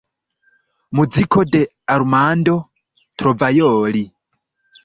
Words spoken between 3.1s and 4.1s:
Trovajoli.